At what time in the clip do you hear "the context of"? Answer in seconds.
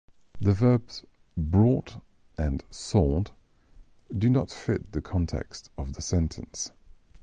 4.93-5.93